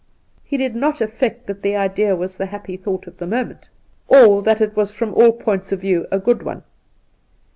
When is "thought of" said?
2.75-3.17